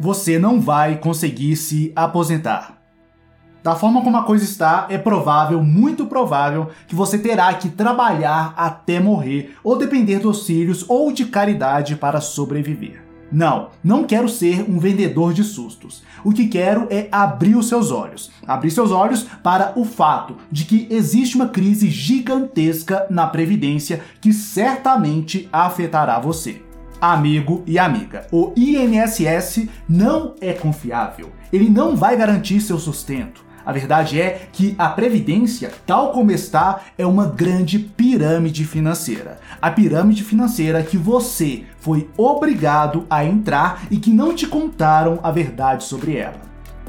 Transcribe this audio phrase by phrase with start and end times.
[0.00, 2.78] você não vai conseguir se aposentar.
[3.62, 8.54] Da forma como a coisa está, é provável, muito provável, que você terá que trabalhar
[8.56, 13.04] até morrer ou depender de auxílios ou de caridade para sobreviver.
[13.30, 16.02] Não, não quero ser um vendedor de sustos.
[16.24, 18.30] O que quero é abrir os seus olhos.
[18.46, 24.32] Abrir seus olhos para o fato de que existe uma crise gigantesca na Previdência que
[24.32, 26.67] certamente afetará você.
[27.00, 31.30] Amigo e amiga, o INSS não é confiável.
[31.52, 33.46] Ele não vai garantir seu sustento.
[33.64, 39.38] A verdade é que a previdência, tal como está, é uma grande pirâmide financeira.
[39.62, 45.30] A pirâmide financeira que você foi obrigado a entrar e que não te contaram a
[45.30, 46.40] verdade sobre ela.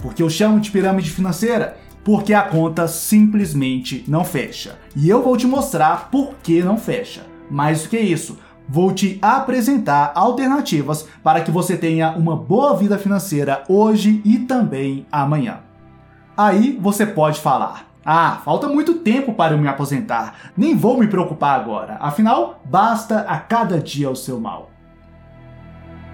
[0.01, 1.77] Por que eu chamo de pirâmide financeira?
[2.03, 4.79] Porque a conta simplesmente não fecha.
[4.95, 7.21] E eu vou te mostrar por que não fecha.
[7.51, 8.37] Mais do que isso,
[8.69, 15.07] vou te apresentar alternativas para que você tenha uma boa vida financeira hoje e também
[15.11, 15.61] amanhã.
[16.37, 21.07] Aí você pode falar: ah, falta muito tempo para eu me aposentar, nem vou me
[21.07, 24.69] preocupar agora, afinal, basta a cada dia o seu mal.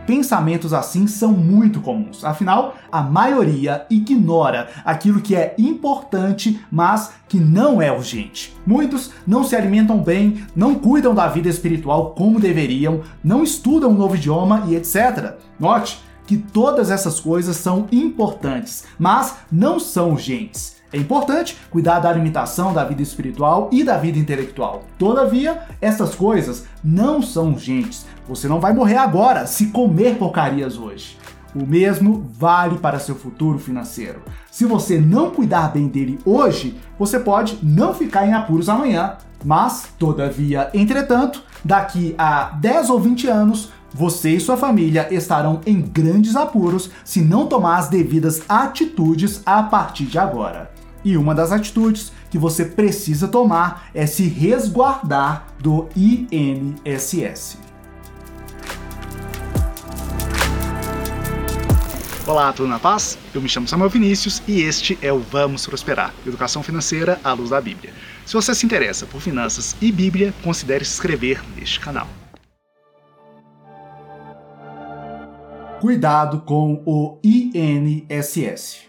[0.05, 7.39] Pensamentos assim são muito comuns, afinal, a maioria ignora aquilo que é importante, mas que
[7.39, 8.55] não é urgente.
[8.65, 13.97] Muitos não se alimentam bem, não cuidam da vida espiritual como deveriam, não estudam um
[13.97, 15.33] novo idioma e etc.
[15.59, 20.75] Note, que todas essas coisas são importantes, mas não são urgentes.
[20.93, 24.83] É importante cuidar da alimentação, da vida espiritual e da vida intelectual.
[24.97, 28.05] Todavia, essas coisas não são urgentes.
[28.27, 31.17] Você não vai morrer agora se comer porcarias hoje.
[31.53, 34.21] O mesmo vale para seu futuro financeiro.
[34.51, 39.17] Se você não cuidar bem dele hoje, você pode não ficar em apuros amanhã.
[39.43, 45.79] Mas, todavia, entretanto, daqui a 10 ou 20 anos, você e sua família estarão em
[45.79, 50.71] grandes apuros se não tomar as devidas atitudes a partir de agora.
[51.05, 57.64] E uma das atitudes que você precisa tomar é se resguardar do INSS.
[62.27, 63.19] Olá, tudo na paz?
[63.35, 67.51] Eu me chamo Samuel Vinícius e este é o Vamos Prosperar, Educação Financeira à Luz
[67.51, 67.93] da Bíblia.
[68.25, 72.07] Se você se interessa por finanças e Bíblia, considere se inscrever neste canal.
[75.79, 78.85] Cuidado com o INSS.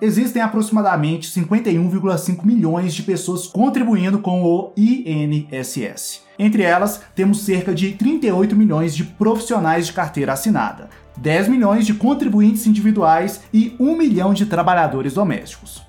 [0.00, 6.22] Existem aproximadamente 51,5 milhões de pessoas contribuindo com o INSS.
[6.38, 11.94] Entre elas, temos cerca de 38 milhões de profissionais de carteira assinada, 10 milhões de
[11.94, 15.86] contribuintes individuais e 1 milhão de trabalhadores domésticos.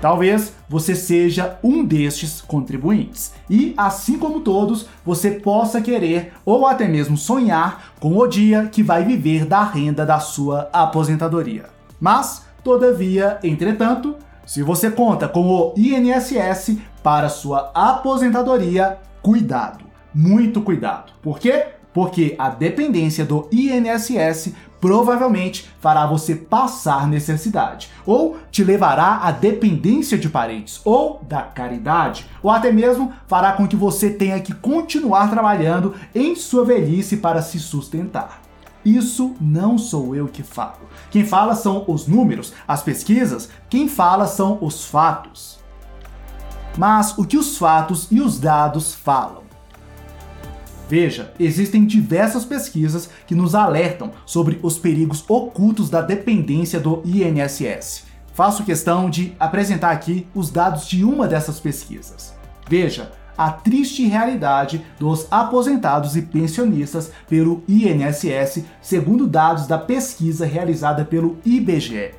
[0.00, 3.32] Talvez você seja um destes contribuintes.
[3.48, 8.82] E, assim como todos, você possa querer ou até mesmo sonhar com o dia que
[8.82, 11.70] vai viver da renda da sua aposentadoria.
[11.98, 21.14] Mas, todavia, entretanto, se você conta com o INSS para sua aposentadoria, cuidado, muito cuidado.
[21.22, 21.68] Por quê?
[21.94, 24.52] Porque a dependência do INSS
[24.84, 32.26] provavelmente fará você passar necessidade, ou te levará à dependência de parentes, ou da caridade,
[32.42, 37.40] ou até mesmo fará com que você tenha que continuar trabalhando em sua velhice para
[37.40, 38.42] se sustentar.
[38.84, 40.86] Isso não sou eu que falo.
[41.10, 45.58] Quem fala são os números, as pesquisas, quem fala são os fatos.
[46.76, 49.43] Mas o que os fatos e os dados falam?
[50.88, 58.04] Veja, existem diversas pesquisas que nos alertam sobre os perigos ocultos da dependência do INSS.
[58.34, 62.34] Faço questão de apresentar aqui os dados de uma dessas pesquisas.
[62.68, 71.04] Veja, a triste realidade dos aposentados e pensionistas pelo INSS, segundo dados da pesquisa realizada
[71.04, 72.14] pelo IBGE.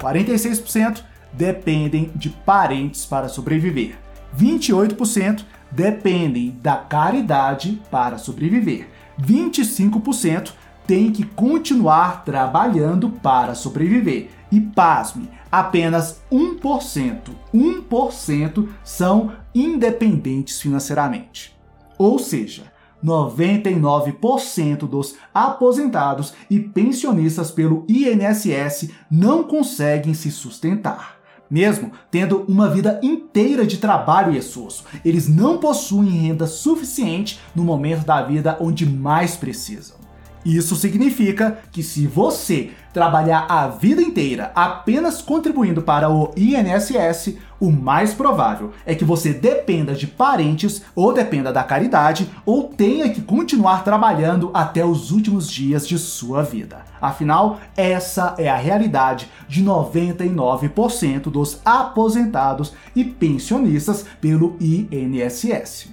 [0.00, 3.98] 46% dependem de parentes para sobreviver.
[4.38, 8.88] 28% dependem da caridade para sobreviver.
[9.20, 10.52] 25%
[10.86, 14.30] têm que continuar trabalhando para sobreviver.
[14.50, 17.18] E pasme, apenas 1%,
[17.54, 21.56] 1% são independentes financeiramente.
[21.96, 22.64] Ou seja,
[23.04, 31.19] 99% dos aposentados e pensionistas pelo INSS não conseguem se sustentar
[31.50, 34.84] mesmo tendo uma vida inteira de trabalho e esforço.
[35.04, 39.99] Eles não possuem renda suficiente no momento da vida onde mais precisam.
[40.44, 47.70] Isso significa que se você trabalhar a vida inteira apenas contribuindo para o INSS, o
[47.70, 53.20] mais provável é que você dependa de parentes ou dependa da caridade ou tenha que
[53.20, 56.84] continuar trabalhando até os últimos dias de sua vida.
[57.00, 65.90] Afinal, essa é a realidade de 99% dos aposentados e pensionistas pelo INSS.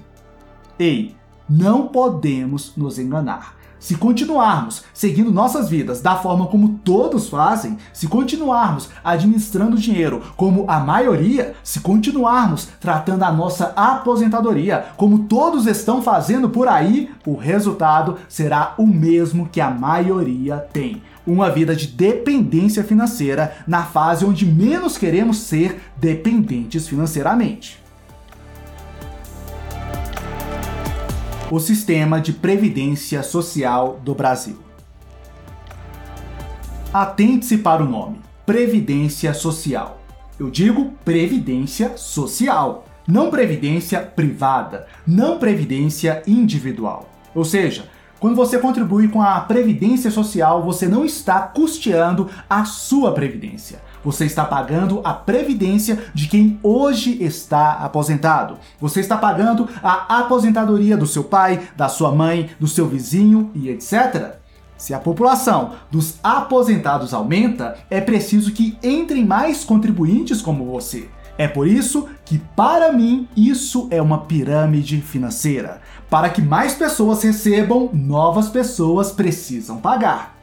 [0.79, 1.15] Ei,
[1.49, 3.56] não podemos nos enganar.
[3.79, 10.65] Se continuarmos seguindo nossas vidas da forma como todos fazem, se continuarmos administrando dinheiro como
[10.67, 17.35] a maioria, se continuarmos tratando a nossa aposentadoria como todos estão fazendo por aí, o
[17.35, 21.01] resultado será o mesmo que a maioria tem.
[21.25, 27.86] Uma vida de dependência financeira na fase onde menos queremos ser dependentes financeiramente.
[31.49, 34.57] O sistema de previdência social do Brasil.
[36.93, 40.01] Atente-se para o nome: Previdência Social.
[40.37, 47.09] Eu digo previdência social, não previdência privada, não previdência individual.
[47.33, 47.89] Ou seja,
[48.19, 53.81] quando você contribui com a previdência social, você não está custeando a sua previdência.
[54.03, 58.57] Você está pagando a previdência de quem hoje está aposentado.
[58.79, 63.69] Você está pagando a aposentadoria do seu pai, da sua mãe, do seu vizinho e
[63.69, 64.35] etc.
[64.77, 71.09] Se a população dos aposentados aumenta, é preciso que entrem mais contribuintes como você.
[71.37, 75.81] É por isso que, para mim, isso é uma pirâmide financeira.
[76.09, 80.35] Para que mais pessoas recebam, novas pessoas precisam pagar.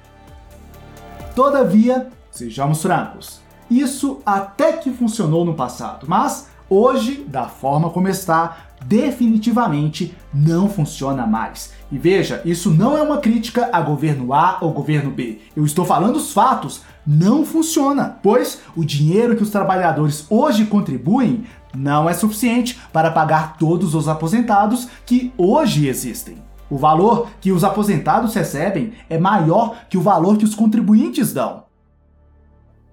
[1.35, 3.41] Todavia, sejamos francos,
[3.81, 11.27] isso até que funcionou no passado, mas hoje, da forma como está, definitivamente não funciona
[11.27, 11.73] mais.
[11.91, 15.41] E veja, isso não é uma crítica a governo A ou governo B.
[15.57, 16.83] Eu estou falando os fatos.
[17.07, 21.45] Não funciona, pois o dinheiro que os trabalhadores hoje contribuem
[21.75, 26.39] não é suficiente para pagar todos os aposentados que hoje existem.
[26.71, 31.65] O valor que os aposentados recebem é maior que o valor que os contribuintes dão.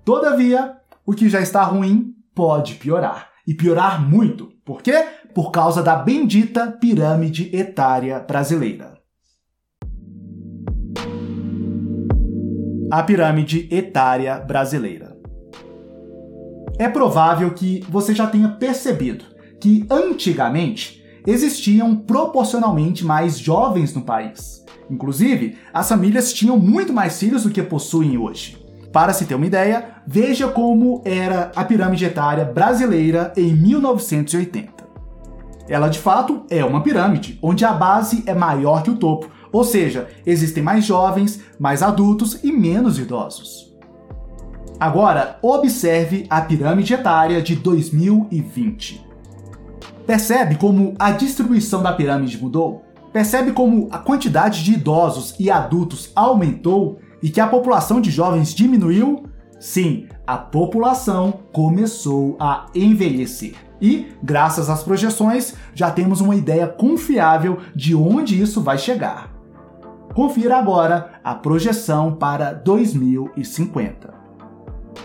[0.04, 3.30] Todavia, o que já está ruim pode piorar.
[3.48, 4.52] E piorar muito.
[4.66, 5.06] Por quê?
[5.34, 9.00] Por causa da bendita pirâmide etária brasileira.
[12.92, 15.16] A pirâmide etária brasileira.
[16.80, 19.26] É provável que você já tenha percebido
[19.62, 24.66] que antigamente existiam proporcionalmente mais jovens no país.
[24.90, 28.61] Inclusive, as famílias tinham muito mais filhos do que possuem hoje.
[28.92, 34.82] Para se ter uma ideia, veja como era a pirâmide etária brasileira em 1980.
[35.70, 39.64] Ela de fato é uma pirâmide, onde a base é maior que o topo, ou
[39.64, 43.72] seja, existem mais jovens, mais adultos e menos idosos.
[44.78, 49.06] Agora, observe a pirâmide etária de 2020.
[50.06, 52.84] Percebe como a distribuição da pirâmide mudou?
[53.14, 58.54] Percebe como a quantidade de idosos e adultos aumentou e que a população de jovens
[58.54, 59.26] diminuiu?
[59.60, 63.54] Sim, a população começou a envelhecer.
[63.80, 69.32] E, graças às projeções, já temos uma ideia confiável de onde isso vai chegar.
[70.14, 74.14] Confira agora a projeção para 2050.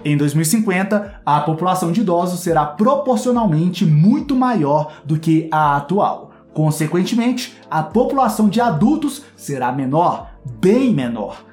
[0.04, 6.30] Em 2050, a população de idosos será proporcionalmente muito maior do que a atual.
[6.52, 10.30] Consequentemente, a população de adultos será menor,
[10.60, 11.44] bem menor,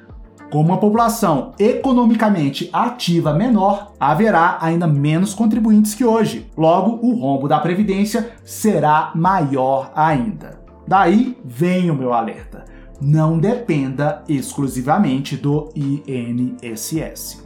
[0.54, 6.46] com uma população economicamente ativa menor, haverá ainda menos contribuintes que hoje.
[6.56, 10.62] Logo, o rombo da Previdência será maior ainda.
[10.88, 12.66] Daí vem o meu alerta.
[13.02, 17.44] Não dependa exclusivamente do INSS.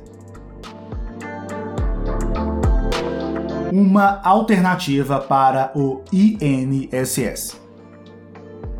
[3.71, 7.66] Uma alternativa para o INSS.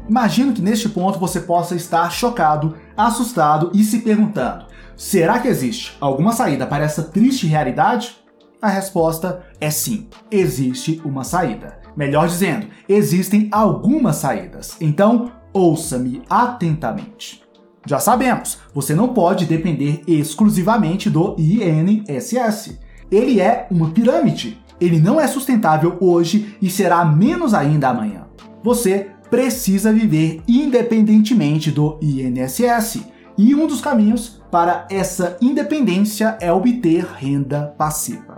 [0.10, 5.98] Imagino que neste ponto você possa estar chocado, assustado e se perguntando: será que existe
[6.00, 8.18] alguma saída para essa triste realidade?
[8.62, 11.80] A resposta é sim, existe uma saída.
[11.96, 14.76] Melhor dizendo, existem algumas saídas.
[14.80, 17.44] Então, ouça-me atentamente.
[17.86, 22.80] Já sabemos, você não pode depender exclusivamente do INSS.
[23.10, 24.62] Ele é uma pirâmide.
[24.80, 28.28] Ele não é sustentável hoje e será menos ainda amanhã.
[28.64, 33.02] Você precisa viver independentemente do INSS.
[33.38, 38.38] E um dos caminhos para essa independência é obter renda passiva.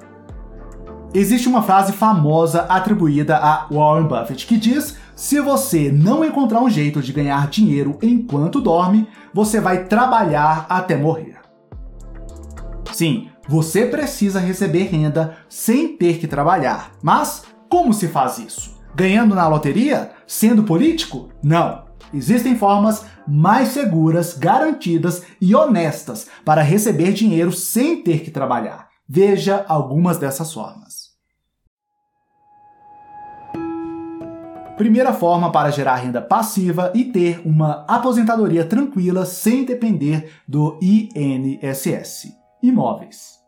[1.13, 6.69] Existe uma frase famosa atribuída a Warren Buffett que diz: Se você não encontrar um
[6.69, 11.37] jeito de ganhar dinheiro enquanto dorme, você vai trabalhar até morrer.
[12.91, 16.91] Sim, você precisa receber renda sem ter que trabalhar.
[17.01, 18.78] Mas como se faz isso?
[18.95, 20.11] Ganhando na loteria?
[20.25, 21.29] Sendo político?
[21.43, 21.87] Não.
[22.13, 28.89] Existem formas mais seguras, garantidas e honestas para receber dinheiro sem ter que trabalhar.
[29.07, 31.09] Veja algumas dessas formas.
[34.79, 42.31] Primeira forma para gerar renda passiva e ter uma aposentadoria tranquila sem depender do INSS:
[42.63, 43.39] imóveis.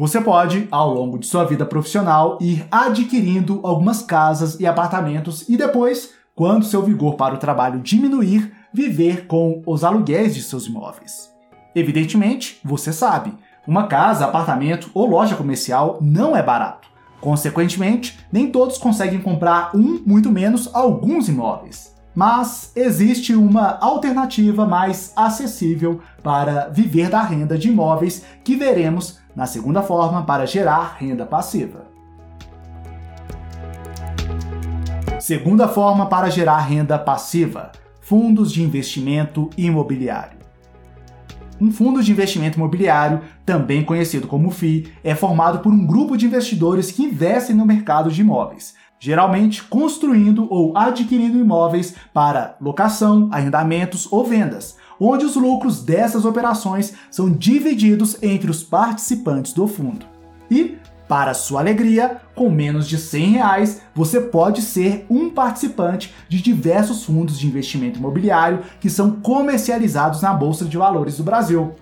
[0.00, 5.58] Você pode, ao longo de sua vida profissional, ir adquirindo algumas casas e apartamentos e
[5.58, 11.30] depois quando seu vigor para o trabalho diminuir, viver com os aluguéis de seus imóveis.
[11.74, 13.34] Evidentemente, você sabe,
[13.68, 16.88] uma casa, apartamento ou loja comercial não é barato.
[17.20, 21.94] Consequentemente, nem todos conseguem comprar um, muito menos alguns imóveis.
[22.14, 29.46] Mas existe uma alternativa mais acessível para viver da renda de imóveis que veremos na
[29.46, 31.90] segunda forma para gerar renda passiva.
[35.18, 40.40] Segunda forma para gerar renda passiva: fundos de investimento imobiliário.
[41.60, 46.24] Um fundo de investimento imobiliário, também conhecido como FII, é formado por um grupo de
[46.24, 54.10] investidores que investem no mercado de imóveis, geralmente construindo ou adquirindo imóveis para locação, arrendamentos
[54.10, 60.04] ou vendas, onde os lucros dessas operações são divididos entre os participantes do fundo.
[60.50, 60.76] E
[61.08, 67.04] para sua alegria, com menos de 100 reais, você pode ser um participante de diversos
[67.04, 71.74] fundos de investimento imobiliário que são comercializados na Bolsa de Valores do Brasil.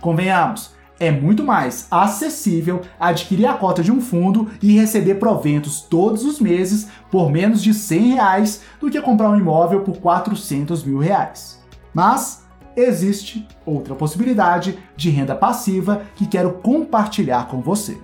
[0.00, 6.24] Convenhamos, é muito mais acessível adquirir a cota de um fundo e receber proventos todos
[6.24, 10.98] os meses por menos de 100 reais do que comprar um imóvel por 400 mil
[10.98, 11.60] reais.
[11.92, 12.45] Mas
[12.76, 17.98] existe outra possibilidade de renda passiva que quero compartilhar com você.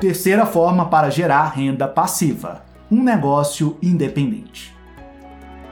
[0.00, 4.74] Terceira forma para gerar renda passiva: um negócio independente.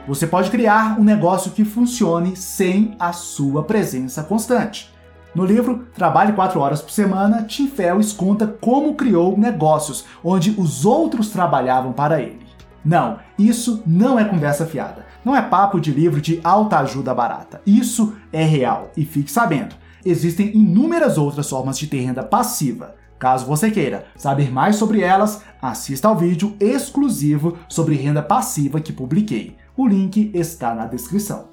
[0.07, 4.91] Você pode criar um negócio que funcione sem a sua presença constante.
[5.35, 10.85] No livro Trabalhe 4 Horas por Semana, Tim Ferriss conta como criou negócios onde os
[10.85, 12.48] outros trabalhavam para ele.
[12.83, 15.05] Não, isso não é conversa fiada.
[15.23, 17.61] Não é papo de livro de alta ajuda barata.
[17.65, 18.91] Isso é real.
[18.95, 22.95] E fique sabendo, existem inúmeras outras formas de ter renda passiva.
[23.19, 28.93] Caso você queira saber mais sobre elas, assista ao vídeo exclusivo sobre renda passiva que
[28.93, 29.57] publiquei.
[29.75, 31.49] O link está na descrição.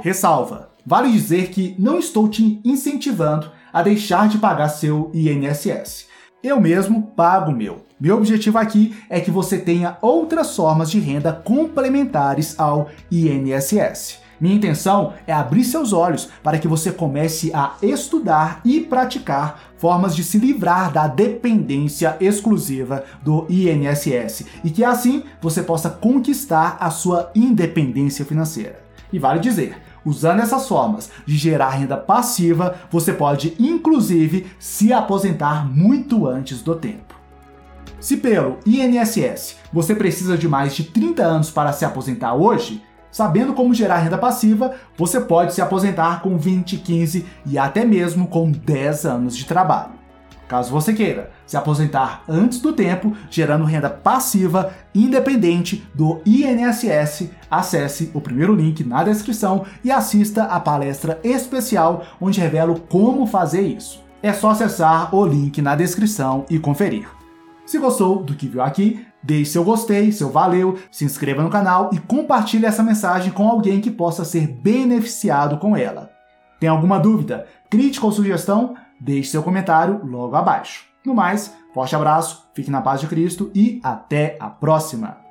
[0.00, 6.08] Ressalva: vale dizer que não estou te incentivando a deixar de pagar seu INSS.
[6.42, 7.86] Eu mesmo pago o meu.
[8.00, 14.18] Meu objetivo aqui é que você tenha outras formas de renda complementares ao INSS.
[14.40, 20.16] Minha intenção é abrir seus olhos para que você comece a estudar e praticar formas
[20.16, 26.90] de se livrar da dependência exclusiva do INSS e que assim você possa conquistar a
[26.90, 28.82] sua independência financeira.
[29.12, 35.66] E vale dizer, Usando essas formas de gerar renda passiva, você pode inclusive se aposentar
[35.66, 37.14] muito antes do tempo.
[38.00, 42.82] Se pelo INSS você precisa de mais de 30 anos para se aposentar hoje,
[43.12, 48.26] Sabendo como gerar renda passiva, você pode se aposentar com 20, 15 e até mesmo
[48.26, 50.01] com 10 anos de trabalho.
[50.48, 58.10] Caso você queira se aposentar antes do tempo, gerando renda passiva independente do INSS, acesse
[58.12, 64.02] o primeiro link na descrição e assista a palestra especial onde revelo como fazer isso.
[64.22, 67.08] É só acessar o link na descrição e conferir.
[67.64, 71.90] Se gostou do que viu aqui, Deixe seu gostei, seu valeu, se inscreva no canal
[71.92, 76.10] e compartilhe essa mensagem com alguém que possa ser beneficiado com ela.
[76.58, 78.74] Tem alguma dúvida, crítica ou sugestão?
[79.04, 80.86] Deixe seu comentário logo abaixo.
[81.04, 85.21] No mais, forte abraço, fique na paz de Cristo e até a próxima!